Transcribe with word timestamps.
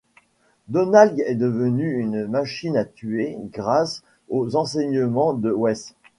Donald 0.67 1.19
est 1.27 1.35
devenu 1.35 1.99
une 1.99 2.25
machine 2.25 2.75
à 2.75 2.85
tuer 2.85 3.37
grâce 3.53 4.01
aux 4.29 4.55
enseignements 4.55 5.35
de 5.35 5.51
Wes. 5.51 5.93